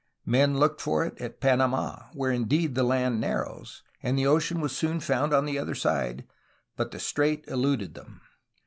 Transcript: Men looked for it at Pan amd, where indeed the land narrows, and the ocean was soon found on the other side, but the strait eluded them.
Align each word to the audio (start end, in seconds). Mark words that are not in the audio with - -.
Men 0.25 0.57
looked 0.57 0.81
for 0.81 1.05
it 1.05 1.15
at 1.21 1.39
Pan 1.39 1.59
amd, 1.59 2.09
where 2.15 2.31
indeed 2.31 2.73
the 2.73 2.81
land 2.81 3.21
narrows, 3.21 3.83
and 4.01 4.17
the 4.17 4.25
ocean 4.25 4.59
was 4.59 4.75
soon 4.75 4.99
found 4.99 5.31
on 5.31 5.45
the 5.45 5.59
other 5.59 5.75
side, 5.75 6.25
but 6.75 6.89
the 6.89 6.97
strait 6.99 7.45
eluded 7.47 7.93
them. 7.93 8.19